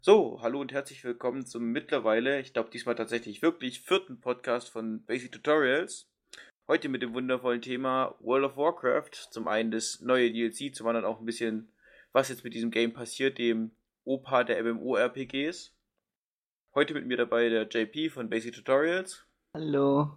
[0.00, 5.02] So, hallo und herzlich willkommen zum mittlerweile, ich glaube diesmal tatsächlich wirklich vierten Podcast von
[5.04, 6.08] Basic Tutorials.
[6.68, 9.10] Heute mit dem wundervollen Thema World of Warcraft.
[9.32, 11.72] Zum einen das neue DLC, zum anderen auch ein bisschen,
[12.12, 13.72] was jetzt mit diesem Game passiert, dem
[14.04, 15.74] Opa der MMORPGs.
[16.76, 19.26] Heute mit mir dabei der JP von Basic Tutorials.
[19.52, 20.16] Hallo.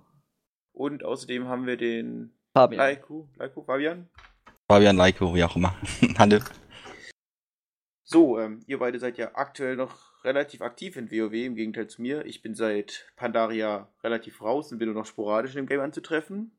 [0.74, 2.78] Und außerdem haben wir den Fabian.
[2.78, 4.08] Laiku, Laiku, Fabian.
[4.72, 5.76] Fabian Leiko, wie auch immer.
[6.20, 6.38] Hallo.
[8.12, 12.02] So, ähm, ihr beide seid ja aktuell noch relativ aktiv in WoW, im Gegenteil zu
[12.02, 12.26] mir.
[12.26, 16.52] Ich bin seit Pandaria relativ raus und bin nur noch sporadisch in dem Game anzutreffen.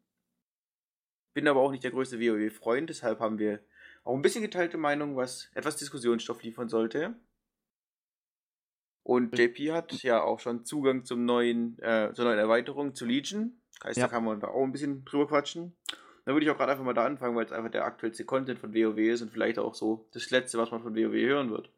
[1.35, 3.61] Bin aber auch nicht der größte WoW-Freund, deshalb haben wir
[4.03, 7.17] auch ein bisschen geteilte Meinung, was etwas Diskussionsstoff liefern sollte.
[9.03, 13.61] Und JP hat ja auch schon Zugang zum neuen, äh, zur neuen Erweiterung zu Legion.
[13.85, 14.07] Heißt, Ja.
[14.07, 15.77] da kann man da auch ein bisschen drüber quatschen.
[16.25, 18.59] Dann würde ich auch gerade einfach mal da anfangen, weil es einfach der aktuellste Content
[18.59, 21.71] von WoW ist und vielleicht auch so das letzte, was man von WoW hören wird.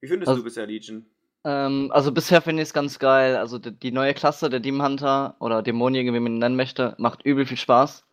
[0.00, 1.06] Wie findest Also- du bisher Legion?
[1.44, 3.36] Ähm, also bisher finde ich es ganz geil.
[3.36, 6.94] Also die, die neue Klasse, der Demon Hunter oder Dämonige, wie man ihn nennen möchte,
[6.98, 8.06] macht übel viel Spaß.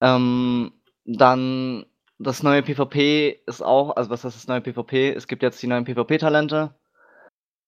[0.00, 0.72] Ähm,
[1.04, 1.86] dann
[2.18, 5.12] das neue PvP ist auch, also was heißt das neue PvP?
[5.12, 6.74] Es gibt jetzt die neuen PvP-Talente,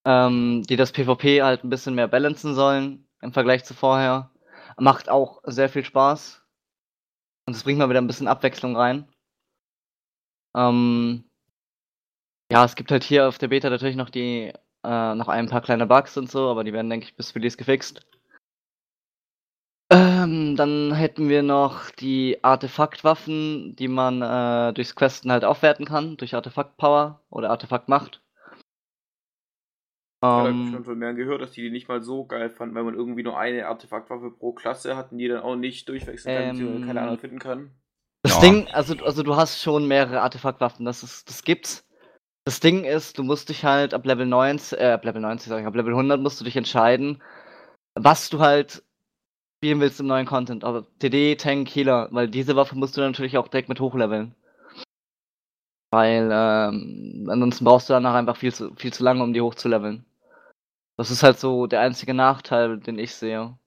[0.04, 4.30] ähm, die das PvP halt ein bisschen mehr balancen sollen im Vergleich zu vorher.
[4.76, 6.43] Macht auch sehr viel Spaß.
[7.46, 9.06] Und es bringt mal wieder ein bisschen Abwechslung rein.
[10.56, 11.24] Ähm,
[12.50, 14.52] ja, es gibt halt hier auf der Beta natürlich noch die,
[14.84, 17.56] äh, noch ein paar kleine Bugs und so, aber die werden, denke ich, bis Release
[17.56, 18.00] gefixt.
[19.90, 26.16] Ähm, dann hätten wir noch die Artefaktwaffen, die man äh, durchs Questen halt aufwerten kann,
[26.16, 28.23] durch Artefakt-Power oder Artefakt-Macht.
[30.30, 32.74] Ich habe Ähm, schon von mehreren gehört, dass die die nicht mal so geil fanden,
[32.74, 36.56] weil man irgendwie nur eine Artefaktwaffe pro Klasse hat und die dann auch nicht durchwechseln
[36.56, 37.70] kann, Ähm, keine andere finden kann.
[38.22, 38.40] Das Ja.
[38.40, 41.86] Ding, also, also du hast schon mehrere Artefaktwaffen, das ist, das gibt's.
[42.46, 45.60] Das Ding ist, du musst dich halt ab Level 90, äh, ab Level 90, sag
[45.60, 47.22] ich, ab Level 100 musst du dich entscheiden,
[47.94, 48.82] was du halt
[49.58, 50.64] spielen willst im neuen Content.
[50.64, 54.34] Aber TD, Tank, Healer, weil diese Waffe musst du dann natürlich auch direkt mit hochleveln.
[55.90, 60.04] Weil, ähm, ansonsten brauchst du danach einfach viel zu, viel zu lange, um die hochzuleveln.
[60.96, 63.58] Das ist halt so der einzige Nachteil, den ich sehe.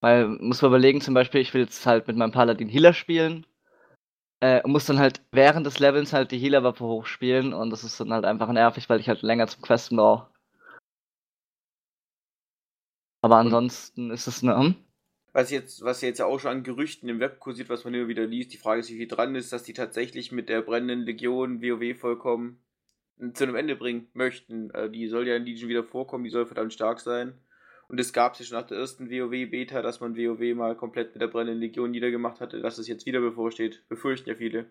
[0.00, 3.46] Weil, muss man überlegen, zum Beispiel, ich will jetzt halt mit meinem Paladin Healer spielen.
[4.40, 7.98] Äh, und muss dann halt während des Levels halt die Healer-Waffe hochspielen und das ist
[7.98, 10.28] dann halt einfach nervig, weil ich halt länger zum Questen brauche.
[13.22, 14.56] Aber ansonsten ist es ne.
[14.58, 14.74] Hm?
[15.32, 18.08] Was jetzt, was jetzt ja auch schon an Gerüchten im Web kursiert, was man immer
[18.08, 21.04] wieder liest, die Frage ist, wie viel dran ist, dass die tatsächlich mit der brennenden
[21.04, 22.62] Legion WoW vollkommen
[23.32, 24.70] zu einem Ende bringen möchten.
[24.70, 27.34] Äh, die soll ja in Legion wieder vorkommen, die soll verdammt stark sein.
[27.88, 31.22] Und es gab es schon nach der ersten WoW-Beta, dass man WoW mal komplett mit
[31.22, 33.84] der brennenden Legion niedergemacht hatte, dass es jetzt wieder bevorsteht.
[33.88, 34.66] Befürchten ja viele.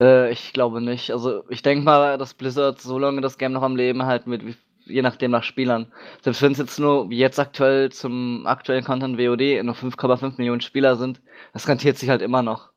[0.00, 1.10] Äh, ich glaube nicht.
[1.10, 4.54] Also ich denke mal, dass Blizzard so lange das Game noch am Leben wird, wie,
[4.86, 5.92] je nachdem nach Spielern.
[6.22, 10.62] Selbst wenn es jetzt nur, wie jetzt aktuell zum aktuellen Content WOD, nur 5,5 Millionen
[10.62, 11.20] Spieler sind,
[11.52, 12.69] das rentiert sich halt immer noch.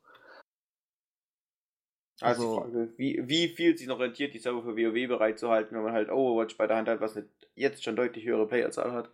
[2.20, 5.84] Also, Also- Frage, wie, wie viel sich noch rentiert, die Server für WoW bereitzuhalten, wenn
[5.84, 7.26] man halt Overwatch bei der Hand hat, was eine
[7.56, 9.10] jetzt schon deutlich höhere Playerzahl hat.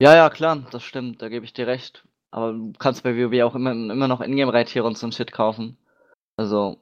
[0.00, 2.04] Ja, ja, klar, das stimmt, da gebe ich dir recht.
[2.30, 5.76] Aber du kannst bei WoW auch immer, immer noch Ingame-Reittiere und so ein Shit kaufen.
[6.36, 6.80] Also,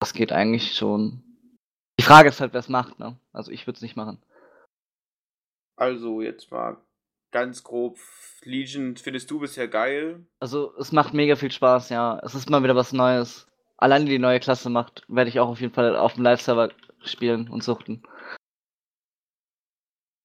[0.00, 1.22] das geht eigentlich schon.
[1.98, 3.16] Die Frage ist halt, wer es macht, ne?
[3.32, 4.22] Also ich würde es nicht machen.
[5.76, 6.76] Also, jetzt mal
[7.32, 7.98] ganz grob,
[8.42, 10.26] Legion findest du bisher geil.
[10.40, 12.18] Also, es macht mega viel Spaß, ja.
[12.22, 13.46] Es ist mal wieder was Neues.
[13.80, 16.70] Alleine die neue Klasse macht, werde ich auch auf jeden Fall auf dem Live-Server
[17.02, 18.02] spielen und suchten.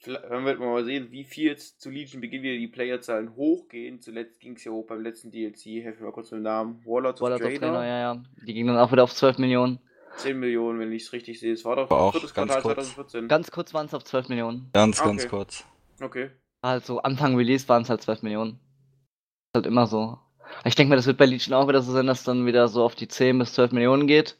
[0.03, 4.01] Wird man mal sehen, wie viel jetzt zu Legion Beginn wieder die Playerzahlen hochgehen.
[4.01, 6.85] Zuletzt ging es ja hoch beim letzten DLC, helfe mir mal kurz mit dem Namen.
[6.85, 7.83] Warlords, Warlords of of Draenor.
[7.83, 8.23] Ja, ja.
[8.45, 9.79] Die gingen dann auch wieder auf 12 Millionen.
[10.17, 11.53] 10 Millionen, wenn ich es richtig sehe.
[11.53, 12.93] Es war doch War auch viertes ganz Quartal kurz.
[12.93, 13.27] 2014.
[13.27, 14.69] Ganz kurz waren es auf 12 Millionen.
[14.73, 15.07] Ganz, Okay.
[15.09, 15.65] ganz kurz.
[16.01, 16.29] okay.
[16.61, 18.51] Also Anfang Release waren es halt 12 Millionen.
[18.53, 20.19] Ist halt immer so.
[20.63, 22.83] Ich denke mal, das wird bei Legion auch wieder so sein, dass dann wieder so
[22.83, 24.37] auf die 10 bis 12 Millionen geht.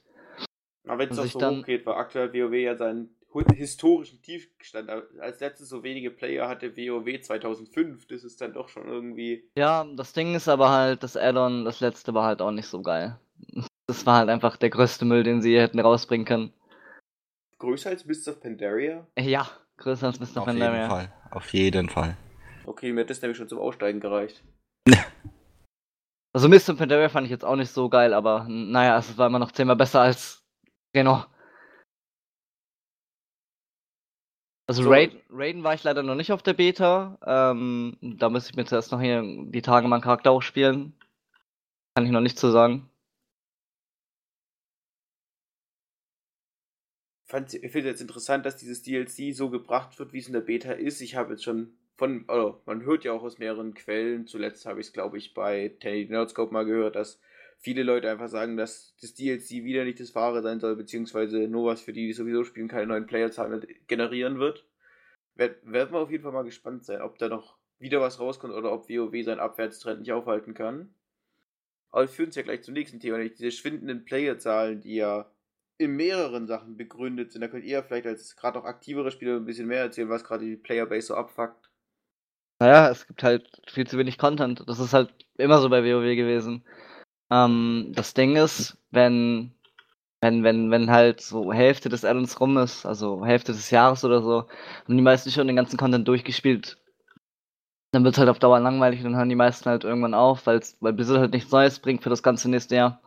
[0.87, 3.09] Aber wenn es sich so dann- hochgeht, weil aktuell WoW ja seinen
[3.53, 4.89] historischen Tiefstand.
[5.19, 8.07] Als letztes so wenige Player hatte WoW 2005.
[8.07, 9.43] Das ist dann doch schon irgendwie.
[9.57, 12.81] Ja, das Ding ist aber halt, das Add-on, das letzte war halt auch nicht so
[12.81, 13.19] geil.
[13.87, 16.51] Das war halt einfach der größte Müll, den sie hätten rausbringen können.
[17.59, 19.05] Größer als Mists of Pandaria?
[19.19, 19.47] Ja,
[19.77, 20.23] größer als Mr.
[20.41, 20.89] Auf jeden Pandaria.
[20.89, 21.13] Fall.
[21.29, 22.17] Auf jeden Fall.
[22.65, 24.43] Okay, mir hat das nämlich schon zum Aussteigen gereicht.
[26.35, 26.75] Also Mr.
[26.75, 29.77] Pandaria fand ich jetzt auch nicht so geil, aber naja, es war immer noch zehnmal
[29.77, 30.43] besser als
[30.93, 31.23] Reno.
[34.67, 34.89] Also So.
[34.89, 37.17] Raiden, Raiden war ich leider noch nicht auf der Beta.
[37.25, 40.99] Ähm, da müsste ich mir zuerst noch hier die Tage meinen Charakter auch spielen.
[41.95, 42.89] Kann ich noch nicht zu sagen.
[47.23, 50.41] fand, ich finde jetzt interessant, dass dieses DLC so gebracht wird, wie es in der
[50.41, 50.99] Beta ist.
[50.99, 54.79] Ich habe jetzt schon von, also man hört ja auch aus mehreren Quellen, zuletzt habe
[54.81, 57.21] ich es, glaube ich, bei Teddy Nerdscope mal gehört, dass
[57.57, 61.65] viele Leute einfach sagen, dass das DLC wieder nicht das wahre sein soll, beziehungsweise nur
[61.71, 64.65] was für die, die sowieso spielen, keine neuen Playerzahlen generieren wird.
[65.35, 68.71] Werden wir auf jeden Fall mal gespannt sein, ob da noch wieder was rauskommt oder
[68.71, 70.93] ob WoW seinen Abwärtstrend nicht aufhalten kann.
[71.91, 75.31] Aber wir führen uns ja gleich zum nächsten Thema, nämlich diese schwindenden Playerzahlen, die ja
[75.77, 77.41] in mehreren Sachen begründet sind.
[77.41, 80.45] Da könnt ihr vielleicht als gerade auch aktivere Spieler ein bisschen mehr erzählen, was gerade
[80.45, 81.64] die Playerbase so abfuckt.
[82.59, 84.63] Naja, es gibt halt viel zu wenig Content.
[84.67, 86.63] Das ist halt immer so bei WoW gewesen.
[87.31, 89.53] Ähm, das Ding ist, wenn,
[90.21, 94.21] wenn, wenn, wenn halt so Hälfte des Addons rum ist, also Hälfte des Jahres oder
[94.23, 94.47] so,
[94.85, 96.77] haben die meisten schon den ganzen Content durchgespielt.
[97.91, 100.47] Dann wird es halt auf Dauer langweilig und dann hören die meisten halt irgendwann auf,
[100.47, 103.01] weil Blizzard halt nichts Neues bringt für das ganze nächste Jahr.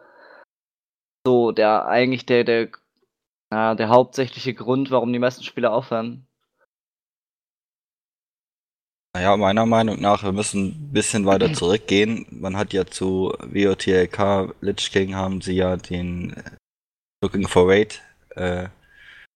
[1.27, 2.71] So, der eigentlich der, der,
[3.51, 6.28] na, der hauptsächliche Grund, warum die meisten Spieler aufhören.
[9.15, 12.27] Naja, meiner Meinung nach, wir müssen ein bisschen weiter zurückgehen.
[12.31, 16.35] Man hat ja zu WOTLK Lich King haben sie ja den
[17.23, 18.01] Looking for Raid
[18.37, 18.69] äh,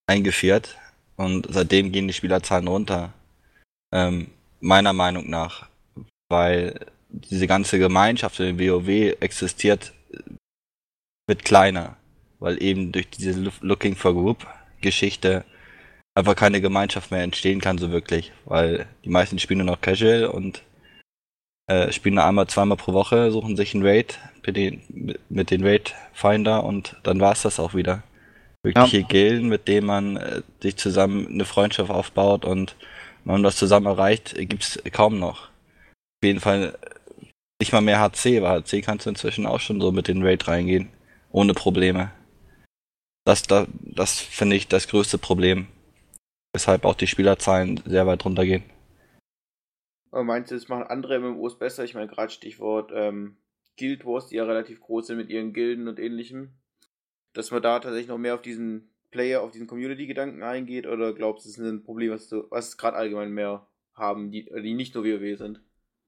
[0.07, 0.77] eingeführt
[1.17, 3.13] und seitdem gehen die Spielerzahlen runter.
[3.93, 4.29] Ähm,
[4.61, 5.69] meiner Meinung nach,
[6.29, 9.93] weil diese ganze Gemeinschaft in WoW existiert
[11.27, 11.97] wird kleiner,
[12.39, 14.47] weil eben durch diese Looking for Group
[14.81, 15.45] Geschichte
[16.15, 20.27] einfach keine Gemeinschaft mehr entstehen kann so wirklich, weil die meisten spielen nur noch Casual
[20.27, 20.63] und
[21.69, 25.65] äh, spielen nur einmal, zweimal pro Woche, suchen sich einen Raid mit den, mit den
[25.65, 28.03] Raid Finder und dann war es das auch wieder.
[28.65, 29.07] Wirkliche ja.
[29.07, 32.77] Gilden, mit denen man äh, sich zusammen eine Freundschaft aufbaut und
[33.25, 35.49] man das zusammen erreicht, gibt's kaum noch.
[35.49, 36.79] Auf jeden Fall
[37.61, 40.47] nicht mal mehr HC, weil HC kannst du inzwischen auch schon so mit den Raid
[40.49, 40.91] reingehen.
[41.31, 42.11] Ohne Probleme.
[43.25, 45.69] Das, das, das finde ich das größte Problem
[46.53, 48.65] weshalb auch die Spielerzahlen sehr weit runtergehen.
[50.11, 51.85] Aber meinst du, das machen andere MMOs besser?
[51.85, 53.39] Ich meine, gerade Stichwort ähm,
[53.79, 56.59] Guild Wars, die ja relativ groß sind mit ihren Gilden und ähnlichem.
[57.33, 60.87] Dass man da tatsächlich noch mehr auf diesen Player, auf diesen Community-Gedanken eingeht?
[60.87, 64.51] Oder glaubst du, es ist ein Problem, was, du, was gerade allgemein mehr haben, die,
[64.63, 65.61] die nicht nur WoW sind?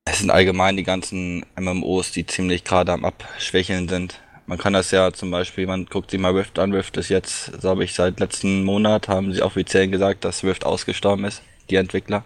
[0.06, 4.23] Es sind allgemein die ganzen MMOs, die ziemlich gerade am Abschwächeln sind.
[4.46, 6.73] Man kann das ja zum Beispiel, man guckt sich mal Rift an.
[6.73, 11.25] Rift ist jetzt, glaube ich, seit letzten Monat haben sie offiziell gesagt, dass Rift ausgestorben
[11.25, 12.25] ist, die Entwickler.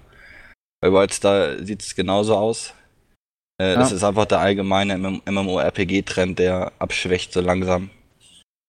[0.81, 2.75] Bei Wildstar sieht es genauso aus.
[3.61, 3.79] Äh, ja.
[3.79, 7.91] Das ist einfach der allgemeine MMORPG-Trend, der abschwächt so langsam.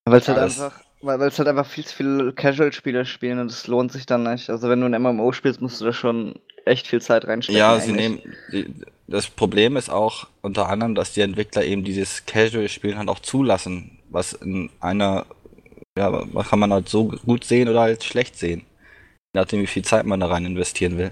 [0.05, 3.67] Weil es halt einfach, weil es halt einfach viel zu viele Casual-Spieler spielen und es
[3.67, 4.49] lohnt sich dann nicht.
[4.49, 7.59] Also wenn du ein MMO spielst, musst du da schon echt viel Zeit reinstecken.
[7.59, 7.85] Ja, eigentlich.
[7.85, 13.09] sie nehmen, das Problem ist auch unter anderem, dass die Entwickler eben dieses Casual-Spielen halt
[13.09, 15.25] auch zulassen, was in einer,
[15.97, 18.65] ja, was kann man halt so gut sehen oder halt schlecht sehen.
[19.33, 21.11] Nachdem wie viel Zeit man da rein investieren will.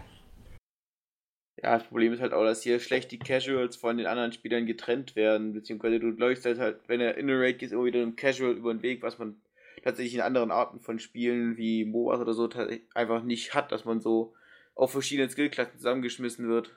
[1.61, 4.67] Ja, das Problem ist halt auch, dass hier schlecht die Casuals von den anderen Spielern
[4.67, 8.01] getrennt werden, beziehungsweise du läufst halt halt, wenn er in der Raid geht, immer wieder
[8.03, 9.41] im Casual über den Weg, was man
[9.83, 12.47] tatsächlich in anderen Arten von Spielen wie MOBAs oder so
[12.93, 14.35] einfach nicht hat, dass man so
[14.75, 16.75] auf verschiedenen Skillklassen zusammengeschmissen wird.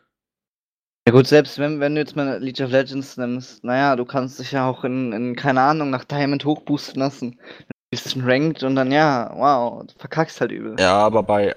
[1.08, 4.38] Ja gut, selbst wenn, wenn du jetzt mal League of Legends nimmst, naja, du kannst
[4.38, 7.38] dich ja auch in, in keine Ahnung, nach Diamond hochboosten lassen.
[7.68, 10.76] Ein bisschen ranked und dann, ja, wow, du verkackst halt übel.
[10.78, 11.56] Ja, aber bei,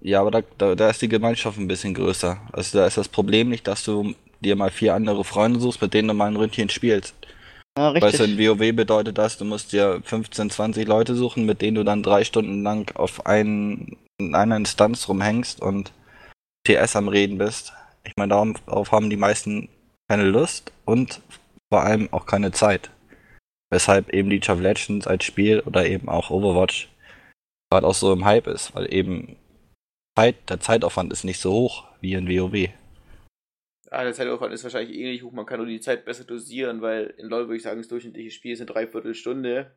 [0.00, 2.38] ja, aber da, da, da ist die Gemeinschaft ein bisschen größer.
[2.52, 5.92] Also da ist das Problem nicht, dass du dir mal vier andere Freunde suchst, mit
[5.92, 7.14] denen du mal ein Ründchen spielst.
[7.76, 8.12] Ja, richtig.
[8.12, 11.74] Weißt du, in WoW bedeutet das, du musst dir 15, 20 Leute suchen, mit denen
[11.74, 15.92] du dann drei Stunden lang auf einen, in einer Instanz rumhängst und
[16.66, 17.72] TS am Reden bist.
[18.04, 19.68] Ich meine, darauf haben die meisten
[20.08, 21.20] keine Lust und
[21.72, 22.90] vor allem auch keine Zeit.
[23.70, 26.88] Weshalb eben League of Legends als Spiel oder eben auch Overwatch
[27.70, 29.36] gerade auch so im Hype ist, weil eben
[30.16, 32.68] Zeit, der Zeitaufwand ist nicht so hoch wie in WoW.
[33.90, 37.14] Ja, der Zeitaufwand ist wahrscheinlich ähnlich hoch, man kann nur die Zeit besser dosieren, weil
[37.18, 39.76] in LoL würde ich sagen, das durchschnittliche Spiel ist eine Dreiviertelstunde.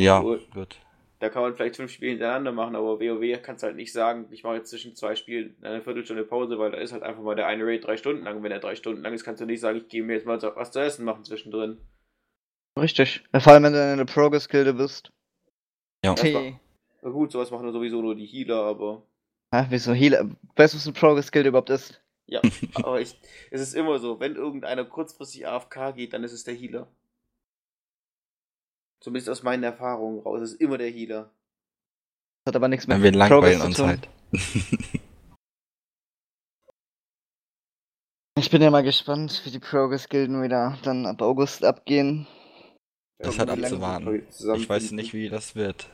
[0.00, 0.78] Ja, gut.
[1.20, 4.26] Da kann man vielleicht fünf Spiele hintereinander machen, aber WoW kannst du halt nicht sagen,
[4.30, 7.34] ich mache jetzt zwischen zwei Spielen eine Viertelstunde Pause, weil da ist halt einfach mal
[7.34, 8.36] der eine Raid drei Stunden lang.
[8.36, 10.26] Und wenn er drei Stunden lang ist, kannst du nicht sagen, ich gehe mir jetzt
[10.26, 11.78] mal was zu essen machen zwischendrin.
[12.78, 13.24] Richtig.
[13.36, 15.10] Vor allem, wenn du eine Progress-Gilde bist.
[16.04, 16.16] Ja.
[16.16, 16.60] War,
[17.02, 19.02] na gut, sowas machen sowieso nur die Healer, aber.
[19.52, 20.30] Hä, wieso Healer?
[20.54, 22.00] Weißt du, was eine Progress-Gilde überhaupt ist?
[22.26, 22.42] Ja,
[22.74, 23.18] aber ich,
[23.50, 26.86] es ist immer so, wenn irgendeiner kurzfristig AFK geht, dann ist es der Healer.
[29.00, 30.40] Zumindest aus meinen Erfahrungen raus.
[30.42, 31.30] Es ist immer der Healer.
[32.44, 34.08] Das hat aber nichts mehr mit Wir langweilen uns halt.
[38.38, 42.26] ich bin ja mal gespannt, wie die Progress-Gilden wieder dann ab August abgehen.
[43.18, 44.22] Das hat abzuwarten.
[44.56, 45.88] Ich weiß nicht, wie das wird.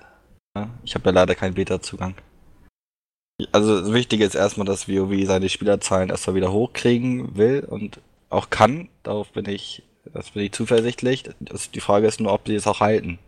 [0.56, 2.14] Ja, ich habe ja leider keinen Beta-Zugang.
[3.50, 8.50] Also das Wichtige ist erstmal, dass WoW seine Spielerzahlen erstmal wieder hochkriegen will und auch
[8.50, 8.88] kann.
[9.02, 9.82] Darauf bin ich,
[10.12, 11.25] das bin ich zuversichtlich.
[11.40, 13.18] Das, die Frage ist nur, ob sie es auch halten.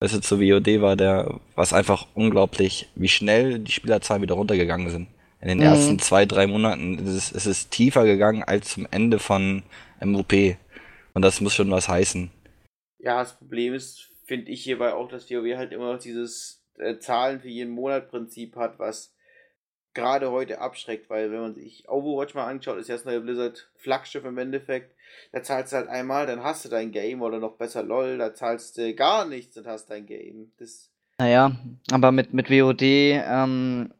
[0.00, 4.90] Weißt du, zu WoD war der, was einfach unglaublich, wie schnell die Spielerzahlen wieder runtergegangen
[4.90, 5.08] sind.
[5.40, 5.62] In den Mhm.
[5.62, 9.62] ersten zwei, drei Monaten ist es, ist es tiefer gegangen als zum Ende von
[10.00, 10.32] MOP.
[11.14, 12.30] Und das muss schon was heißen.
[12.98, 16.98] Ja, das Problem ist, finde ich hierbei auch, dass WoW halt immer noch dieses äh,
[16.98, 19.14] Zahlen für jeden Monat Prinzip hat, was
[19.94, 23.70] gerade heute abschreckt, weil wenn man sich Overwatch mal anschaut, ist ja das neue Blizzard
[23.76, 24.94] Flaggschiff im Endeffekt.
[25.32, 28.34] Da zahlst du halt einmal, dann hast du dein Game oder noch besser LOL, da
[28.34, 30.52] zahlst du gar nichts und hast dein Game.
[30.58, 31.52] Das Naja,
[31.90, 33.92] aber mit, mit WOD ähm,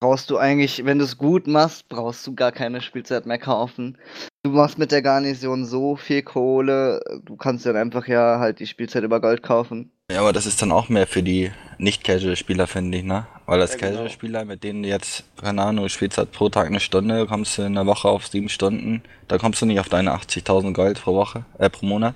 [0.00, 3.98] brauchst du eigentlich, wenn du es gut machst, brauchst du gar keine Spielzeit mehr kaufen.
[4.42, 8.66] Du machst mit der Garnison so viel Kohle, du kannst dann einfach ja halt die
[8.66, 9.90] Spielzeit über Gold kaufen.
[10.10, 13.26] Ja, aber das ist dann auch mehr für die Nicht-Casual-Spieler, finde ich, ne?
[13.46, 13.90] Weil als Ja, genau.
[13.92, 17.56] Casual-Spieler, mit denen du jetzt, keine Ahnung, du spielst halt pro Tag eine Stunde, kommst
[17.56, 21.00] du in der Woche auf sieben Stunden, da kommst du nicht auf deine 80.000 Gold
[21.00, 22.14] pro Woche, äh, pro Monat.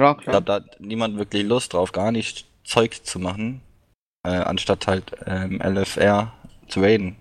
[0.00, 3.60] Ja, Ich glaube, da hat niemand wirklich Lust drauf, gar nicht Zeug zu machen,
[4.26, 6.32] äh, anstatt halt ähm, LFR
[6.68, 7.16] zu raiden,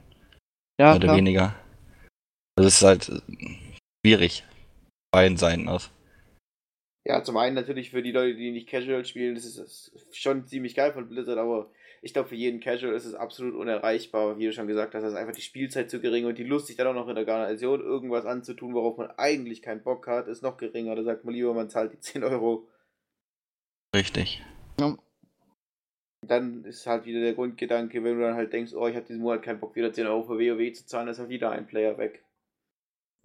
[0.79, 1.17] Ja, oder klar.
[1.17, 1.55] weniger.
[2.55, 3.11] Das ist halt
[4.05, 4.43] schwierig.
[5.11, 5.89] Beiden Seiten aus.
[7.07, 10.17] Ja, zum einen natürlich für die Leute, die nicht Casual spielen, das ist das ist
[10.17, 11.71] schon ziemlich geil von Blizzard, aber
[12.01, 15.13] ich glaube, für jeden Casual ist es absolut unerreichbar, wie du schon gesagt hast, das
[15.13, 17.23] ist einfach die Spielzeit zu gering und die Lust, sich dann auch noch in der
[17.23, 20.97] Garnison irgendwas anzutun, worauf man eigentlich keinen Bock hat, ist noch geringer.
[20.97, 22.67] Da sagt man lieber, man zahlt die 10 Euro.
[23.95, 24.43] Richtig.
[26.27, 29.21] Dann ist halt wieder der Grundgedanke, wenn du dann halt denkst, oh, ich habe diesen
[29.21, 31.97] Monat keinen Bock, wieder 10 Euro für WoW zu zahlen, ist halt wieder ein Player
[31.97, 32.25] weg.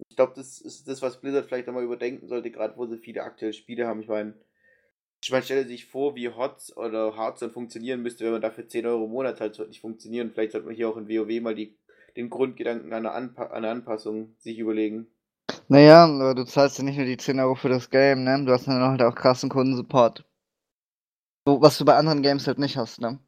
[0.09, 3.23] Ich glaube, das ist das, was Blizzard vielleicht einmal überdenken sollte, gerade wo sie viele
[3.23, 4.01] aktuelle Spiele haben.
[4.01, 4.33] Ich meine,
[5.31, 9.05] man stelle sich vor, wie HOTS oder Hearthstone funktionieren müsste, wenn man dafür 10 Euro
[9.05, 10.31] im Monat halt nicht funktionieren.
[10.31, 11.77] Vielleicht sollte man hier auch in WoW mal die,
[12.17, 15.07] den Grundgedanken einer, Anpa einer Anpassung sich überlegen.
[15.67, 18.43] Naja, du zahlst ja nicht nur die 10 Euro für das Game, ne?
[18.45, 20.25] Du hast dann halt auch krassen Kundensupport.
[21.45, 23.19] Was du bei anderen Games halt nicht hast, ne?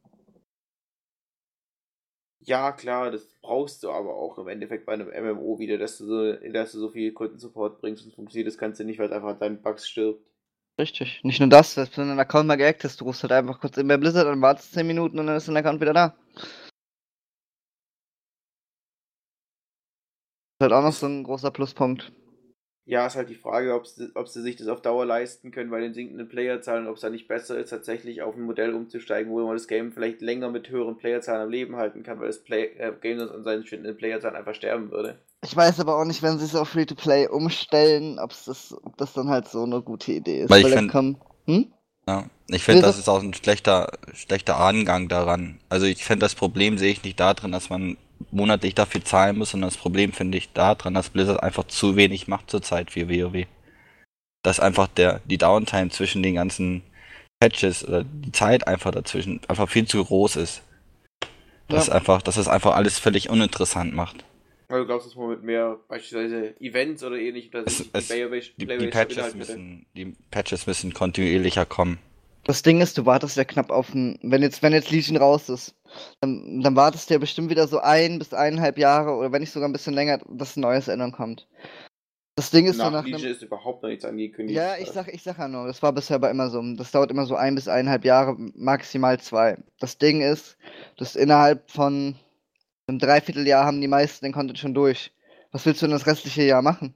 [2.46, 6.06] Ja, klar, das brauchst du aber auch im Endeffekt bei einem MMO wieder, dass du
[6.06, 9.40] so, dass du so viel Kundensupport bringst und funktioniert das Ganze nicht, weil einfach an
[9.40, 10.24] deinen Bugs stirbt.
[10.80, 11.22] Richtig.
[11.24, 13.78] Nicht nur das, wenn du deinen Account mal gehackt hast, du rufst halt einfach kurz
[13.78, 16.16] in bei Blizzard und wartest 10 Minuten und dann ist dein Account wieder da.
[20.60, 22.12] Ist halt auch noch so ein großer Pluspunkt.
[22.88, 25.72] Ja, ist halt die Frage, ob sie, ob sie sich das auf Dauer leisten können
[25.72, 29.32] bei den sinkenden Playerzahlen, ob es da nicht besser ist, tatsächlich auf ein Modell umzusteigen,
[29.32, 32.44] wo man das Game vielleicht länger mit höheren Playerzahlen am Leben halten kann, weil das
[32.44, 35.18] Play äh, Game sonst an seinen schwindenden Playerzahlen einfach sterben würde.
[35.44, 39.14] Ich weiß aber auch nicht, wenn sie es auf Free-to-Play umstellen, ob's das, ob das
[39.14, 40.50] dann halt so eine gute Idee ist.
[40.52, 41.72] Weil ich find- kommen- Hm?
[42.08, 45.60] Ja, ich finde, Wäre- das ist auch ein schlechter, schlechter Angang daran.
[45.70, 47.98] Also ich finde, das Problem sehe ich nicht darin, dass man
[48.32, 52.28] monatlich dafür zahlen muss, sondern das Problem finde ich daran, dass Blizzard einfach zu wenig
[52.28, 53.46] macht zurzeit für WoW.
[54.44, 56.84] Dass einfach der, die Downtime zwischen den ganzen
[57.40, 60.62] Patches oder die Zeit einfach dazwischen einfach viel zu groß ist.
[61.68, 61.94] Dass Ja.
[61.94, 64.24] einfach, dass es einfach alles völlig uninteressant macht.
[64.68, 68.08] Weil du glaubst, dass man mit mehr beispielsweise Events oder ähnlich, dass Es- sich es-
[68.08, 72.00] Die, die Patches Inhalte- müssen, die Patches müssen kontinuierlicher kommen.
[72.46, 75.50] Das Ding ist, du wartest ja knapp auf ein, wenn jetzt, wenn jetzt Legion raus
[75.50, 75.76] ist,
[76.22, 79.52] dann, dann wartest du ja bestimmt wieder so ein bis eineinhalb Jahre oder wenn nicht
[79.52, 81.48] sogar ein bisschen länger, dass ein neues Addon kommt.
[82.36, 84.58] Das Ding ist Nach nach Legion ist überhaupt noch nichts angekündigt.
[84.58, 86.62] Ja, ich sag, ich sag ja nur, das war bisher aber immer so.
[86.76, 89.58] Das dauert immer so ein bis eineinhalb Jahre, maximal zwei.
[89.80, 90.58] Das Ding ist,
[90.98, 92.16] dass innerhalb von
[92.88, 95.14] einem Dreivierteljahr haben die meisten den Content schon durch.
[95.52, 96.94] Was willst du denn das restliche Jahr machen?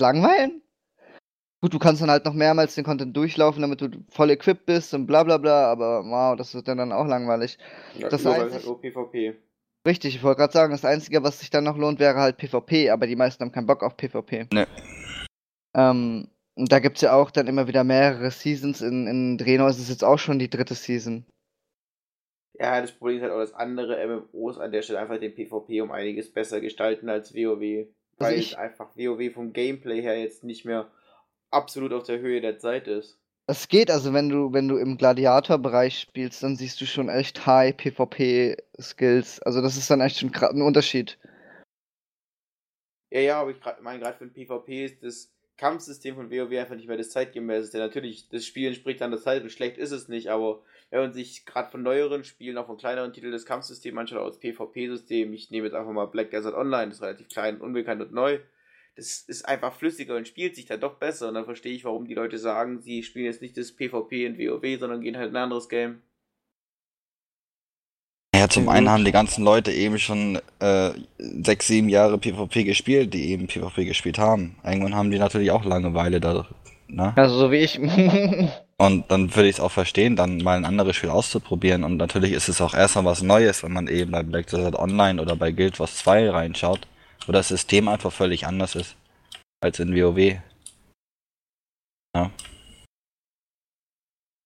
[0.00, 0.61] Langweilen?
[1.62, 4.92] Gut, du kannst dann halt noch mehrmals den Content durchlaufen, damit du voll equipped bist
[4.94, 7.56] und bla bla bla, aber wow, das wird dann, dann auch langweilig.
[7.96, 9.34] Ja, das nur einzig- halt nur PvP.
[9.86, 12.90] Richtig, ich wollte gerade sagen, das Einzige, was sich dann noch lohnt, wäre halt PvP,
[12.90, 14.48] aber die meisten haben keinen Bock auf PvP.
[14.52, 14.66] Ne.
[15.74, 18.80] Ähm, und da gibt's ja auch dann immer wieder mehrere Seasons.
[18.80, 21.24] In, in Draenor ist es jetzt auch schon die dritte Season.
[22.58, 25.80] Ja, das Problem ist halt auch, dass andere MMOs an der Stelle einfach den PvP
[25.80, 27.86] um einiges besser gestalten als WoW.
[28.18, 30.90] Weil ich- es einfach WoW vom Gameplay her jetzt nicht mehr
[31.52, 33.18] absolut auf der Höhe der Zeit ist.
[33.48, 37.44] Es geht, also wenn du, wenn du im Gladiator-Bereich spielst, dann siehst du schon echt
[37.44, 39.42] high PvP-Skills.
[39.42, 41.18] Also das ist dann echt schon gra- ein Unterschied.
[43.10, 46.76] Ja, ja, aber ich meine, gerade für den PvP ist das Kampfsystem von WoW einfach
[46.76, 47.78] nicht mehr das zeitgemäßeste.
[47.78, 51.12] Natürlich, das Spiel entspricht an der Zeit und schlecht ist es nicht, aber wenn man
[51.12, 55.32] sich gerade von neueren Spielen, auch von kleineren Titeln, das Kampfsystem anschaut, auch das PvP-System,
[55.32, 58.38] ich nehme jetzt einfach mal Black Desert Online, das ist relativ klein, unbekannt und neu,
[58.96, 62.06] das ist einfach flüssiger und spielt sich dann doch besser und dann verstehe ich, warum
[62.06, 65.36] die Leute sagen, sie spielen jetzt nicht das PvP in WoW, sondern gehen halt in
[65.36, 66.02] ein anderes Game.
[68.34, 73.12] Naja, zum einen haben die ganzen Leute eben schon äh, sechs, sieben Jahre PvP gespielt,
[73.14, 74.56] die eben PvP gespielt haben.
[74.64, 76.46] Irgendwann haben die natürlich auch Langeweile da.
[76.88, 77.12] Ne?
[77.16, 77.78] Also so wie ich.
[78.78, 81.84] Und dann würde ich es auch verstehen, dann mal ein anderes Spiel auszuprobieren.
[81.84, 85.22] Und natürlich ist es auch erstmal was Neues, wenn man eben bei Black Desert Online
[85.22, 86.88] oder bei Guild Wars 2 reinschaut,
[87.26, 88.96] wo das System einfach völlig anders ist
[89.60, 90.40] als in WoW.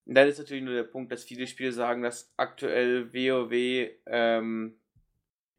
[0.06, 4.78] Und dann ist natürlich nur der Punkt, dass viele Spiele sagen, dass aktuell WoW ähm,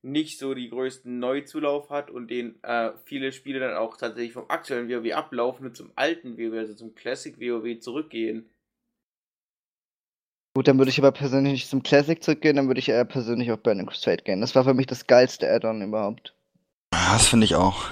[0.02, 4.50] nicht so die größten Neuzulauf hat und den äh, viele Spiele dann auch tatsächlich vom
[4.50, 8.50] aktuellen WoW ablaufen und zum alten WoW, also zum Classic WoW zurückgehen.
[10.56, 13.52] Gut, dann würde ich aber persönlich nicht zum Classic zurückgehen, dann würde ich eher persönlich
[13.52, 14.40] auf Burning Crusade gehen.
[14.40, 16.37] Das war für mich das geilste Add-on überhaupt.
[16.92, 17.86] Das finde ich auch.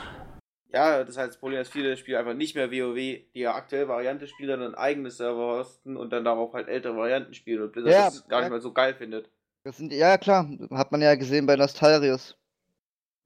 [0.72, 3.88] Ja, das heißt, das Problem ist, viele Spiele einfach nicht mehr WoW, die ja aktuell
[3.88, 7.72] Variante spielen, sondern ein eigenes Server hosten und dann darauf halt ältere Varianten spielen und
[7.72, 9.30] Blizzard Ja, das gar nicht mal so geil findet.
[9.64, 12.38] Das sind, ja klar, hat man ja gesehen bei Nostalrius.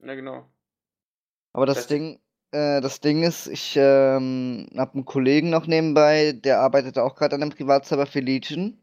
[0.02, 0.46] Ja, genau.
[1.52, 2.20] Aber das Das- Ding,
[2.52, 7.34] äh, das Ding ist, ich ähm, habe einen Kollegen noch nebenbei, der arbeitet auch gerade
[7.34, 8.78] an einem Privatserver für Legion.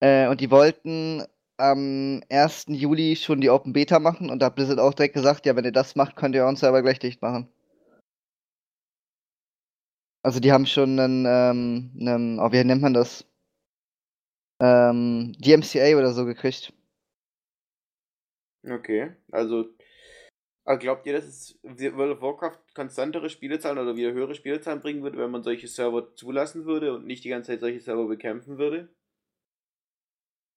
[0.00, 1.24] Äh, und die wollten
[1.58, 2.66] am 1.
[2.68, 5.64] Juli schon die Open Beta machen und da hat Blizzard auch direkt gesagt, ja, wenn
[5.64, 7.48] ihr das macht, könnt ihr euren Server gleich dicht machen.
[10.22, 13.24] Also die haben schon einen, ähm, einen oh, wie nennt man das?
[14.60, 16.72] Ähm, DMCA oder so gekriegt.
[18.64, 19.66] Okay, also
[20.66, 25.04] aber glaubt ihr, dass es World of Warcraft konstantere Spielezahlen oder wieder höhere Spielezahlen bringen
[25.04, 28.58] würde, wenn man solche Server zulassen würde und nicht die ganze Zeit solche Server bekämpfen
[28.58, 28.88] würde?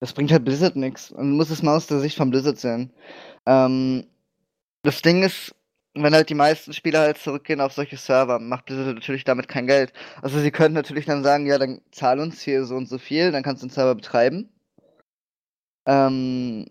[0.01, 1.11] Das bringt halt Blizzard nichts.
[1.11, 2.91] Man muss es mal aus der Sicht von Blizzard sehen.
[3.45, 4.05] Ähm,
[4.83, 5.55] das Ding ist,
[5.93, 9.67] wenn halt die meisten Spieler halt zurückgehen auf solche Server, macht Blizzard natürlich damit kein
[9.67, 9.93] Geld.
[10.21, 13.31] Also sie können natürlich dann sagen, ja, dann zahl uns hier so und so viel,
[13.31, 14.49] dann kannst du den Server betreiben.
[15.85, 16.67] Ähm,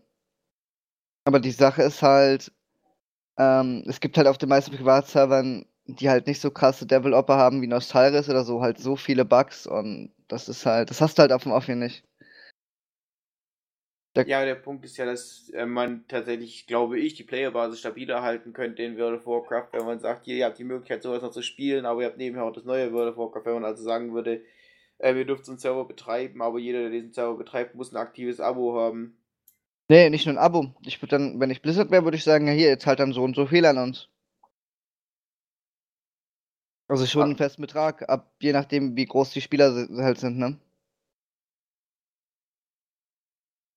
[1.25, 2.53] aber die Sache ist halt,
[3.39, 7.63] ähm, es gibt halt auf den meisten Privatservern, die halt nicht so krasse Developer haben
[7.63, 11.23] wie Nostalris oder so, halt so viele Bugs und das ist halt, das hast du
[11.23, 12.05] halt auf dem Offi nicht.
[14.17, 18.53] Ja, der Punkt ist ja, dass äh, man tatsächlich, glaube ich, die Playerbasis stabiler halten
[18.53, 21.31] könnte in World of Warcraft, wenn man sagt, hier, ihr habt die Möglichkeit, sowas noch
[21.31, 23.85] zu spielen, aber ihr habt nebenher auch das neue World of Warcraft, wenn man also
[23.85, 24.43] sagen würde,
[24.99, 27.97] äh, ihr dürft so einen Server betreiben, aber jeder, der diesen Server betreibt, muss ein
[27.97, 29.17] aktives Abo haben.
[29.91, 30.75] Nee, nicht nur ein Abo.
[30.85, 33.13] Ich würde dann, wenn ich Blizzard wäre, würde ich sagen, ja hier, jetzt halt dann
[33.13, 34.09] so und so viel an uns.
[36.89, 37.25] Also schon Ah.
[37.27, 40.59] einen festen Betrag, ab je nachdem, wie groß die Spieler halt sind, ne?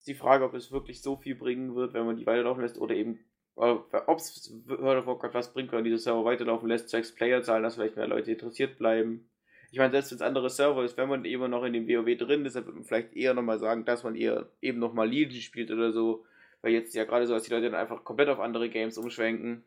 [0.02, 2.80] Ist die Frage, ob es wirklich so viel bringen wird, wenn man die weiterlaufen lässt
[2.80, 3.20] oder eben,
[3.54, 7.62] ob es World of Warcraft was bringt, wenn man diese Server weiterlaufen lässt, zwecks Playerzahlen,
[7.62, 9.30] dass vielleicht mehr Leute interessiert bleiben.
[9.70, 12.18] Ich meine, selbst wenn es andere Server ist, wenn man immer noch in dem WoW
[12.18, 15.40] drin ist, dann wird man vielleicht eher nochmal sagen, dass man eher eben nochmal Legion
[15.40, 16.26] spielt oder so.
[16.64, 19.64] Weil jetzt ja gerade so, dass die Leute dann einfach komplett auf andere Games umschwenken.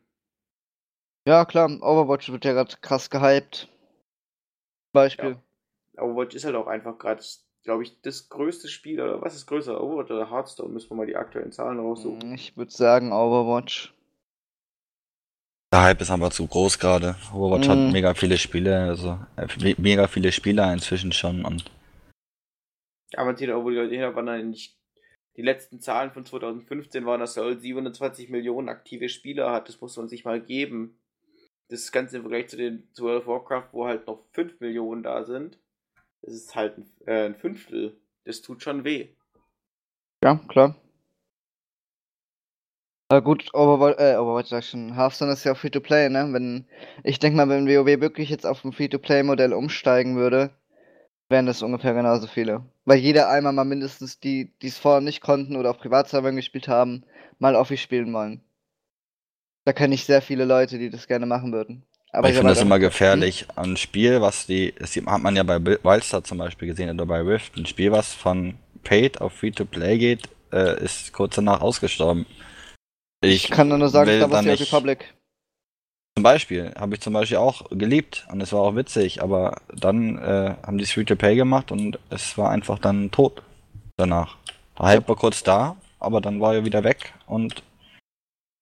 [1.25, 3.69] Ja, klar, Overwatch wird ja gerade krass gehypt.
[4.91, 5.37] Beispiel.
[5.97, 7.23] Overwatch ist halt auch einfach gerade,
[7.65, 10.69] glaube ich, das größte Spiel, oder was ist größer, Overwatch oder Hearthstone?
[10.71, 12.33] Müssen wir mal die aktuellen Zahlen raussuchen.
[12.33, 13.93] Ich würde sagen Overwatch.
[15.73, 17.15] Der Hype ist aber zu groß gerade.
[17.33, 17.71] Overwatch Mhm.
[17.71, 21.69] hat mega viele Spiele, also äh, me- mega viele Spieler inzwischen schon und
[23.15, 24.77] Aber die Leute hinwandern, nicht.
[25.37, 29.67] Die letzten Zahlen von 2015 waren, dass Seoul 27 Millionen aktive Spieler hat.
[29.67, 30.97] Das muss man sich mal geben.
[31.69, 35.03] Das Ganze im Vergleich zu den zu World of Warcraft, wo halt noch 5 Millionen
[35.03, 35.59] da sind.
[36.25, 37.97] Das ist halt ein, äh, ein Fünftel.
[38.23, 39.09] Das tut schon weh.
[40.23, 40.75] Ja, klar.
[43.09, 46.27] Aber gut, Overwatch, äh, Overwatch sag ich schon, Hearthstone ist ja auch Free-to-Play, ne?
[46.31, 46.65] Wenn,
[47.03, 50.49] ich denke mal, wenn WoW wirklich jetzt auf ein Free-to-Play-Modell umsteigen würde,
[51.29, 52.65] wären das ungefähr genauso viele.
[52.85, 56.67] Weil jeder einmal mal mindestens die, die es vorher nicht konnten oder auf Privatservern gespielt
[56.67, 57.03] haben,
[57.37, 58.41] mal Offi spielen wollen.
[59.65, 61.83] Da kenne ich sehr viele Leute, die das gerne machen würden.
[62.15, 65.43] Aber ich finde das immer gefährlich an ein Spiel, was die, das hat man ja
[65.43, 69.33] bei Wi- Wildstar zum Beispiel gesehen oder bei Rift, ein Spiel, was von Paid auf
[69.33, 72.25] Free-to-Play geht, äh, ist kurz danach ausgestorben.
[73.21, 75.13] Ich kann nur sagen, da The nicht- Republic.
[76.17, 80.17] Zum Beispiel, habe ich zum Beispiel auch geliebt und es war auch witzig, aber dann
[80.17, 83.41] äh, haben die Free-to-Play gemacht und es war einfach dann tot
[83.97, 84.37] danach.
[84.79, 87.63] Der Hype war kurz da, aber dann war er wieder weg und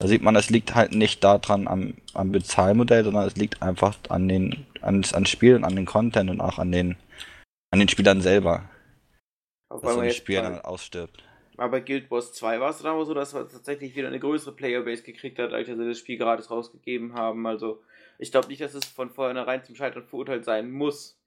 [0.03, 3.95] da sieht man, es liegt halt nicht daran am, am Bezahlmodell, sondern es liegt einfach
[4.09, 6.97] an den an, an Spiel und an den Content und auch an den
[7.71, 8.69] an den Spielern selber,
[9.69, 11.23] Auch dass weil so ein Spiel dann ausstirbt.
[11.57, 14.19] aber bei Guild Wars 2 war es dann aber so, dass man tatsächlich wieder eine
[14.19, 17.47] größere Playerbase gekriegt hat, als sie das Spiel gratis rausgegeben haben.
[17.47, 17.81] Also,
[18.19, 21.17] ich glaube nicht, dass es von vornherein zum Scheitern verurteilt sein muss.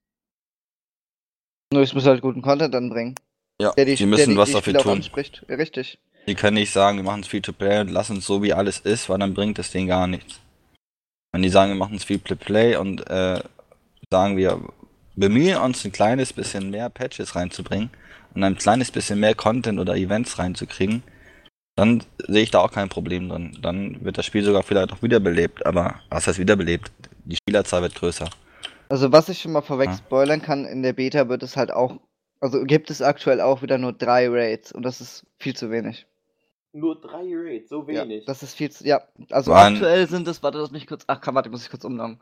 [1.72, 3.14] Nur ich muss halt guten Content anbringen.
[3.60, 4.92] Ja, Der die, die müssen der die, was die dafür tun.
[4.92, 5.44] anspricht.
[5.48, 5.98] Richtig.
[6.26, 9.08] Die können nicht sagen, wir machen es Free-to-Play und lassen es so, wie alles ist,
[9.08, 10.40] weil dann bringt es denen gar nichts.
[11.32, 13.40] Wenn die sagen, wir machen es Free-to-Play und äh,
[14.10, 14.60] sagen, wir
[15.14, 17.90] bemühen uns ein kleines bisschen mehr Patches reinzubringen
[18.34, 21.02] und ein kleines bisschen mehr Content oder Events reinzukriegen,
[21.76, 23.58] dann sehe ich da auch kein Problem drin.
[23.62, 26.90] Dann wird das Spiel sogar vielleicht auch wiederbelebt, aber was heißt wiederbelebt?
[27.24, 28.28] Die Spielerzahl wird größer.
[28.88, 29.96] Also was ich schon mal vorweg Ja.
[29.96, 32.00] spoilern kann, in der Beta wird es halt auch,
[32.40, 36.06] also gibt es aktuell auch wieder nur drei Raids und das ist viel zu wenig.
[36.76, 38.20] Nur drei Raids, so wenig.
[38.20, 41.04] Ja, das ist viel zu, ja, also Waren- aktuell sind es, warte, lass mich kurz,
[41.06, 42.20] ach, warte, muss ich kurz umloggen.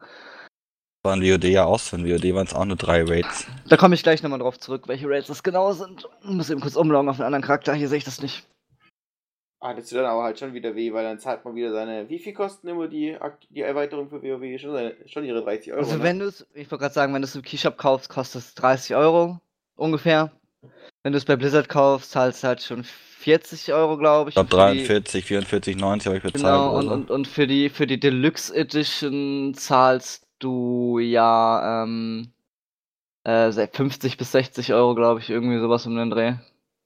[1.03, 1.97] War in WOD ja auch so.
[1.97, 3.47] In WOD waren es auch nur drei Raids.
[3.69, 6.09] Da komme ich gleich nochmal drauf zurück, welche Raids das genau sind.
[6.23, 8.47] Muss eben kurz umloggen auf einen anderen Charakter, hier sehe ich das nicht.
[9.61, 12.09] Ah, das tut dann aber halt schon wieder weh, weil dann zahlt man wieder seine.
[12.09, 13.19] Wie viel kosten immer die,
[13.51, 14.61] die Erweiterung für WoW?
[14.61, 15.83] Schon, seine, schon ihre 30 Euro.
[15.83, 16.03] Also ne?
[16.05, 18.55] wenn du es, ich wollte gerade sagen, wenn du es im Keyshop kaufst, kostet es
[18.55, 19.41] 30 Euro
[19.75, 20.31] ungefähr.
[21.03, 24.37] Wenn du es bei Blizzard kaufst, zahlst du halt schon 40 Euro, glaube ich.
[24.37, 26.43] Ich glaube Und für die- 43, 44, 90 habe ich bezahlt.
[26.43, 32.33] Genau, und, und, und für die für die Deluxe Edition zahlst du ja ähm,
[33.25, 36.35] äh, se- 50 bis 60 Euro, glaube ich, irgendwie sowas um den Dreh.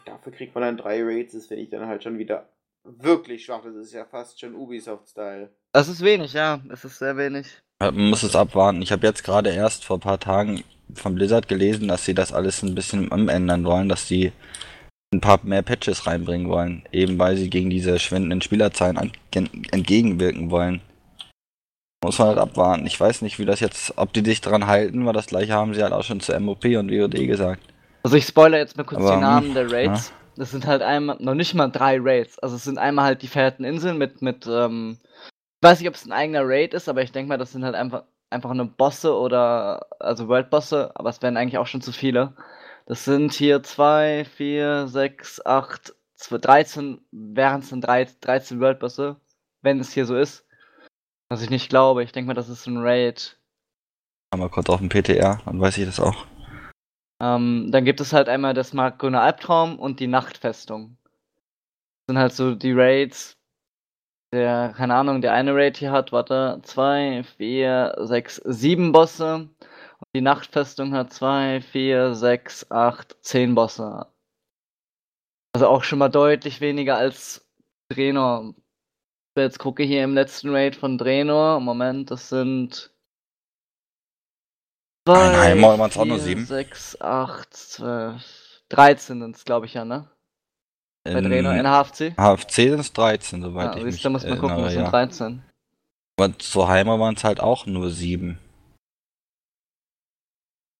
[0.05, 2.49] Dafür kriegt man dann drei Raids, das finde ich dann halt schon wieder
[2.85, 3.63] wirklich schwach.
[3.65, 5.51] Das ist ja fast schon Ubisoft-Style.
[5.73, 7.47] Das ist wenig, ja, es ist sehr wenig.
[7.83, 8.81] Ja, Man muss es abwarten.
[8.83, 12.33] Ich habe jetzt gerade erst vor ein paar Tagen von Blizzard gelesen, dass sie das
[12.33, 14.33] alles ein bisschen umändern wollen, dass sie
[15.13, 20.81] ein paar mehr Patches reinbringen wollen, eben weil sie gegen diese schwindenden Spielerzahlen entgegenwirken wollen.
[22.05, 22.87] Muss man halt abwarten.
[22.87, 25.75] Ich weiß nicht, wie das jetzt, ob die sich dran halten, weil das gleiche haben
[25.75, 27.63] sie halt auch schon zu MOP und WOD gesagt.
[28.05, 30.13] Also ich spoilere jetzt mal kurz Aber, die Namen hm, der Raids.
[30.37, 32.39] Das sind halt einmal, noch nicht mal drei Raids.
[32.39, 35.97] Also es sind einmal halt die verheerten Inseln mit, mit, ähm, ich weiß nicht, ob
[35.97, 38.67] es ein eigener Raid ist, aber ich denke mal, das sind halt einfach, einfach nur
[38.67, 42.35] Bosse oder, also World-Bosse, aber es wären eigentlich auch schon zu viele.
[42.87, 49.17] Das sind hier zwei, vier, sechs, acht, zwei, 13, wären es dann drei, 13 World-Bosse,
[49.63, 50.47] wenn es hier so ist.
[51.29, 53.39] Was ich nicht glaube, ich denke mal, das ist ein Raid.
[54.33, 56.27] Haben wir kurz auf dem PTR, dann weiß ich das auch.
[57.21, 60.97] Ähm, dann gibt es halt einmal das Markgrüner Albtraum und die Nachtfestung.
[62.07, 63.38] Das sind halt so die Raids.
[64.33, 69.49] Der, keine Ahnung, der eine Raid hier hat, warte, zwei, vier, sechs, sieben Bosse.
[70.01, 74.07] Und die Nachtfestung hat zwei, vier, sechs, acht, zehn Bosse.
[75.55, 77.49] Also auch schon mal deutlich weniger als
[77.91, 78.55] Draenor.
[79.35, 81.61] Ich jetzt gucke hier im letzten Raid von Draenor.
[81.61, 82.93] Moment, das sind.
[85.07, 86.45] Nein, zwei, Heimer waren's auch nur vier, sieben.
[86.45, 88.23] sechs, acht, zwölf.
[88.69, 90.11] 13 sind es, glaube ich, ja, ne?
[91.15, 92.15] Bei Draenor in In HFC.
[92.17, 94.65] HFC sind es 13, soweit Ja, ich siehst mich du, da muss man gucken, erinnere,
[94.65, 94.91] das sind ja.
[94.91, 95.43] 13.
[96.21, 98.39] Aber zu Heimer waren es halt auch nur sieben.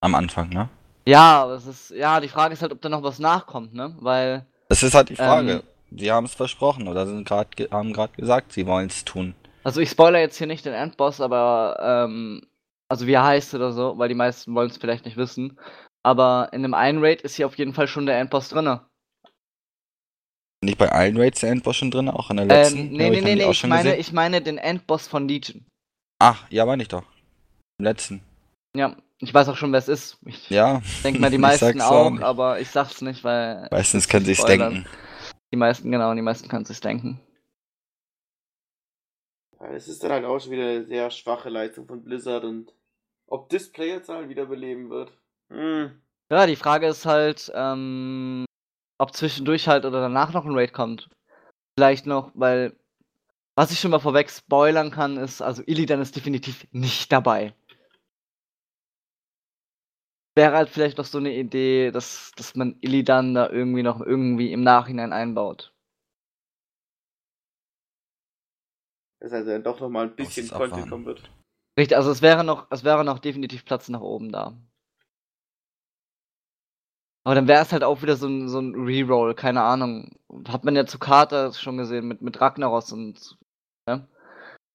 [0.01, 0.69] Am Anfang, ne?
[1.07, 3.97] Ja, aber es ist, ja, die Frage ist halt, ob da noch was nachkommt, ne?
[4.01, 5.53] Weil, Das ist halt die Frage.
[5.53, 9.35] Ähm, Sie haben es versprochen oder sind grad, haben gerade gesagt, sie wollen es tun.
[9.65, 12.43] also ich spoiler jetzt hier nicht den Endboss, aber, ähm,
[12.91, 15.59] also wie er heißt oder so, weil die meisten wollen es vielleicht nicht wissen.
[16.03, 18.83] Aber in dem einen Raid ist hier auf jeden Fall schon der Endboss drinne.
[20.61, 22.79] Nicht bei allen Raids der Endboss schon drin, auch in der letzten?
[22.79, 24.01] Ähm, nee, ich, nee, nee, nee, ich meine, gesehen.
[24.01, 25.65] ich meine den Endboss von Legion.
[26.21, 27.05] Ach, ja, meine ich doch.
[27.79, 28.21] Im letzten.
[28.77, 30.19] Ja, ich weiß auch schon, wer es ist.
[30.27, 34.25] Ich Ja, denke mal, die meisten auch, auch aber ich sag's nicht, weil meistens können
[34.25, 34.75] sie es Spoilern.
[34.75, 34.89] denken.
[35.53, 37.21] die meisten, genau, die meisten können sich's denken.
[39.61, 42.73] Das ist dann halt auch schon wieder eine sehr schwache Leistung von Blizzard und
[43.27, 45.13] ob das Playerzahlen wiederbeleben wird.
[45.51, 46.01] Hm.
[46.31, 48.45] Ja, die Frage ist halt, ähm,
[48.99, 51.09] ob zwischendurch halt oder danach noch ein Raid kommt.
[51.77, 52.77] Vielleicht noch, weil
[53.57, 57.55] was ich schon mal vorweg spoilern kann, ist, also Illidan ist definitiv nicht dabei.
[60.37, 64.53] Wäre halt vielleicht noch so eine Idee, dass, dass man Illidan da irgendwie noch irgendwie
[64.53, 65.73] im Nachhinein einbaut.
[69.21, 71.29] Das heißt, dann doch nochmal ein bisschen Content kommen wird.
[71.77, 74.57] Richtig, also es wäre noch, es wäre noch definitiv Platz nach oben da.
[77.29, 80.17] Aber dann wäre es halt auch wieder so ein, so ein Reroll, keine Ahnung.
[80.49, 83.37] Hat man ja zu Carter schon gesehen mit, mit Ragnaros und.
[83.87, 84.09] Ne?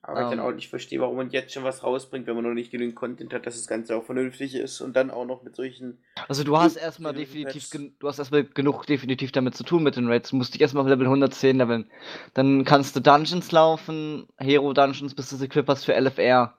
[0.04, 0.38] Aber ich Ähm.
[0.38, 2.94] dann auch nicht verstehe, warum man jetzt schon was rausbringt, wenn man noch nicht genügend
[2.94, 5.98] Content hat, dass das Ganze auch vernünftig ist und dann auch noch mit solchen.
[6.28, 10.06] Also du hast erstmal definitiv, du hast erstmal genug definitiv damit zu tun mit den
[10.06, 10.30] Raids.
[10.30, 11.90] Du musst dich erstmal auf Level 110 leveln.
[12.36, 16.56] Dann kannst du Dungeons laufen, Hero Dungeons, bis du das Equip hast für LFR.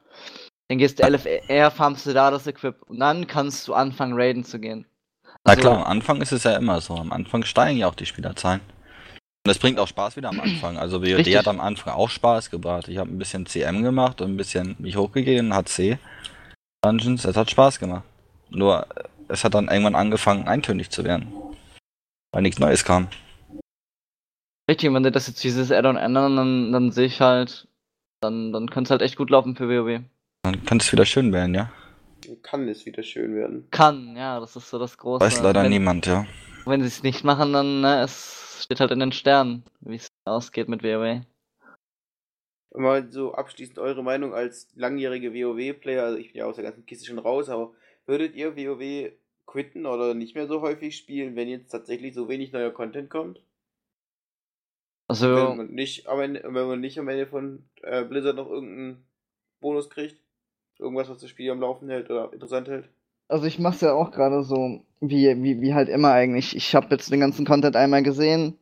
[0.66, 2.82] Dann gehst du LFR, farmst du da das Equip.
[2.82, 4.88] Und dann kannst du anfangen, Raiden zu gehen.
[5.46, 6.94] Na Also- klar, am Anfang ist es ja immer so.
[6.96, 8.60] Am Anfang steigen ja auch die Spielerzahlen.
[8.60, 10.78] Und das bringt auch Spaß wieder am Anfang.
[10.78, 11.36] Also WOD Richtig.
[11.36, 12.88] hat am Anfang auch Spaß gebracht.
[12.88, 15.98] Ich habe ein bisschen CM gemacht und ein bisschen mich hochgegeben, HC.
[16.82, 18.04] Dungeons, es hat Spaß gemacht.
[18.48, 18.86] Nur,
[19.28, 21.30] es hat dann irgendwann angefangen, eintönig zu werden.
[22.32, 23.08] Weil nichts Neues kam.
[24.70, 27.68] Richtig, wenn die das jetzt dieses Add-on ändern, dann, dann sehe ich halt,
[28.22, 30.00] dann, dann könnte es halt echt gut laufen für WoW.
[30.42, 31.70] Dann kann es wieder schön werden, ja.
[32.42, 33.68] Kann es wieder schön werden.
[33.70, 35.24] Kann, ja, das ist so das Große.
[35.24, 36.26] Weiß leider wenn, niemand, ja.
[36.64, 40.08] Wenn sie es nicht machen, dann, ne, es steht halt in den Sternen, wie es
[40.24, 41.22] ausgeht mit WoW.
[42.76, 46.86] Mal so abschließend eure Meinung als langjährige WoW-Player, also ich bin ja aus der ganzen
[46.86, 47.72] Kiste schon raus, aber
[48.06, 49.12] würdet ihr WoW
[49.46, 53.40] quitten oder nicht mehr so häufig spielen, wenn jetzt tatsächlich so wenig neuer Content kommt?
[55.06, 58.50] Also, Wenn man nicht am Ende, wenn man nicht am Ende von äh, Blizzard noch
[58.50, 59.06] irgendeinen
[59.60, 60.23] Bonus kriegt?
[60.78, 62.88] Irgendwas, was das Spiel am Laufen hält oder interessant hält?
[63.28, 66.54] Also ich mach's ja auch gerade so, wie, wie, wie halt immer eigentlich.
[66.54, 68.58] Ich habe jetzt den ganzen Content einmal gesehen.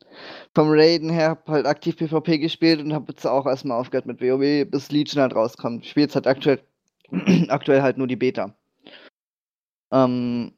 [0.54, 4.20] Vom Raiden her hab halt aktiv PvP gespielt und habe jetzt auch erstmal aufgehört mit
[4.20, 5.84] WoW, bis Legion halt rauskommt.
[5.84, 6.60] Ich spiele jetzt halt aktuell,
[7.48, 8.54] aktuell halt nur die Beta.
[9.92, 10.52] Ähm,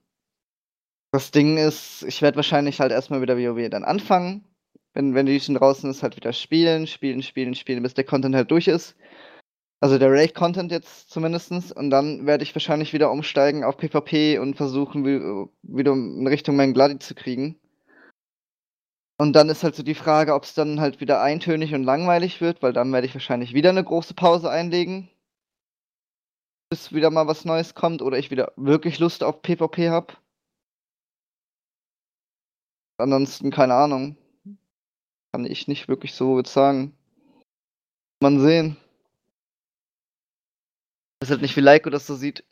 [1.13, 4.45] das Ding ist, ich werde wahrscheinlich halt erstmal wieder WoW dann anfangen.
[4.93, 8.51] Wenn, wenn Legion draußen ist, halt wieder spielen, spielen, spielen, spielen, bis der Content halt
[8.51, 8.97] durch ist.
[9.81, 11.71] Also der Raid-Content jetzt zumindestens.
[11.73, 16.57] Und dann werde ich wahrscheinlich wieder umsteigen auf PvP und versuchen, wie- wieder in Richtung
[16.57, 17.61] meinen Gladi zu kriegen.
[19.19, 22.41] Und dann ist halt so die Frage, ob es dann halt wieder eintönig und langweilig
[22.41, 25.09] wird, weil dann werde ich wahrscheinlich wieder eine große Pause einlegen.
[26.71, 30.15] Bis wieder mal was Neues kommt oder ich wieder wirklich Lust auf PvP habe.
[32.99, 34.17] Ansonsten keine Ahnung.
[35.33, 36.97] Kann ich nicht wirklich so sagen.
[38.21, 38.77] Mal sehen.
[41.25, 42.45] Weiß halt nicht, wie Leiko das so sieht.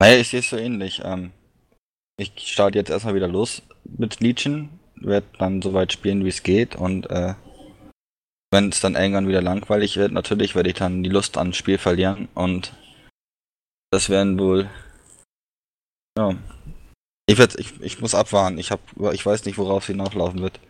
[0.00, 1.02] Naja, ich sehe es so ähnlich.
[1.04, 1.32] Ähm,
[2.16, 6.42] ich starte jetzt erstmal wieder los mit Legion, werde dann so weit spielen, wie es
[6.42, 7.34] geht und äh,
[8.50, 11.76] wenn es dann irgendwann wieder langweilig wird, natürlich werde ich dann die Lust an Spiel
[11.76, 12.72] verlieren und
[13.90, 14.70] das werden wohl
[16.16, 16.34] ja.
[17.26, 18.56] Ich, werd, ich, ich muss abwarten.
[18.56, 18.80] Ich hab,
[19.12, 20.60] ich weiß nicht, worauf sie nachlaufen wird.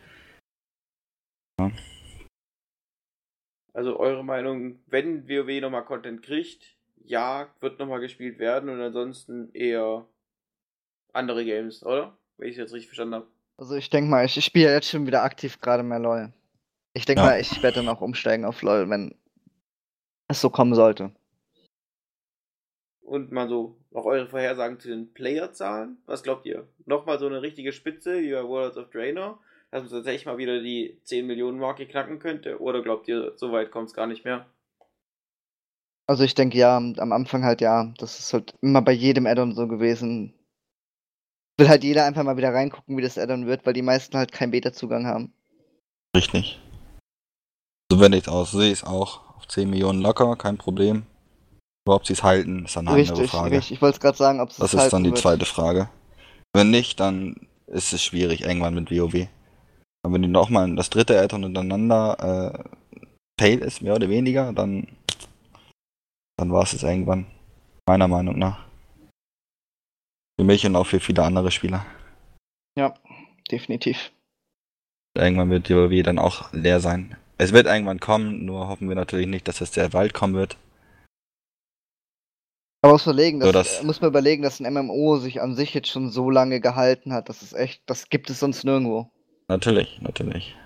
[3.79, 9.55] Also eure Meinung, wenn WoW nochmal Content kriegt, ja, wird nochmal gespielt werden und ansonsten
[9.55, 10.05] eher
[11.13, 12.19] andere Games, oder?
[12.39, 13.29] Wenn ich es jetzt richtig verstanden habe.
[13.57, 16.33] Also ich denke mal, ich, ich spiele jetzt schon wieder aktiv gerade mehr LOL.
[16.93, 17.29] Ich denke Ja.
[17.29, 19.15] mal, ich werde dann auch umsteigen auf LOL, wenn
[20.27, 21.13] es so kommen sollte.
[23.03, 25.99] Und mal so noch eure Vorhersagen zu den Playerzahlen.
[26.07, 26.67] Was glaubt ihr?
[26.85, 30.61] Nochmal so eine richtige Spitze wie bei Worlds of Draenor, dass man tatsächlich mal wieder
[30.61, 32.61] die 10 Millionen Marke knacken könnte?
[32.61, 34.47] Oder glaubt ihr, so weit kommt es gar nicht mehr?
[36.07, 37.93] Also ich denke ja, am Anfang halt ja.
[37.99, 40.33] Das ist halt immer bei jedem Addon so gewesen.
[41.59, 44.33] Will halt jeder einfach mal wieder reingucken, wie das Addon wird, weil die meisten halt
[44.33, 45.33] keinen Beta-Zugang haben.
[46.17, 46.61] Richtig.
[47.91, 48.53] So werde ich es aus.
[48.53, 49.37] Sehe ich es auch.
[49.37, 51.05] Auf 10 Millionen locker, kein Problem.
[51.87, 53.57] Aber ob sie es halten, ist dann eine andere Richtig, Frage.
[53.57, 53.77] richtig.
[53.77, 55.19] Ich wollte es gerade sagen, ob es Das halten ist dann die wird.
[55.19, 55.91] zweite Frage.
[56.55, 59.29] Wenn nicht, dann ist es schwierig irgendwann mit WoW.
[60.03, 62.65] Aber wenn die nochmal das dritte Addon hintereinander äh,
[63.41, 64.87] fail ist, mehr oder weniger, dann,
[66.39, 67.27] dann war es es irgendwann.
[67.89, 68.67] Meiner Meinung nach.
[70.39, 71.85] Für mich und auch für viele andere Spieler.
[72.79, 72.95] Ja,
[73.51, 74.13] definitiv.
[75.17, 77.17] Irgendwann wird WoW dann auch leer sein.
[77.39, 80.57] Es wird irgendwann kommen, nur hoffen wir natürlich nicht, dass es sehr bald kommen wird.
[82.83, 85.57] Aber muss, überlegen, So, dass, das- äh, muss man überlegen, dass ein MMO sich an
[85.57, 87.29] sich jetzt schon so lange gehalten hat.
[87.29, 89.11] Das ist echt, das gibt es sonst nirgendwo.
[89.49, 90.57] Natürlich, natürlich.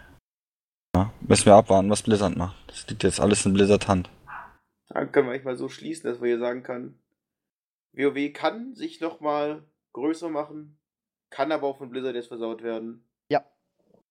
[0.95, 2.57] Ja, müssen wir abwarten, was Blizzard macht.
[2.67, 4.11] Das liegt jetzt alles in Blizzard Hand.
[4.89, 6.99] Dann können wir eigentlich mal so schließen, dass wir hier sagen können,
[7.93, 10.79] WoW kann sich nochmal größer machen,
[11.31, 13.05] kann aber auch von Blizzard jetzt versaut werden.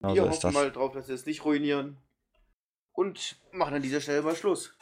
[0.01, 0.53] Genau wir so hoffen ist das.
[0.53, 1.97] mal drauf, dass sie es nicht ruinieren.
[2.93, 4.75] Und machen an dieser Stelle mal Schluss.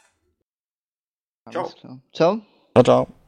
[1.44, 1.68] Alles Ciao.
[1.80, 2.00] klar.
[2.12, 2.40] Ciao.
[2.74, 3.19] Ciao, ciao.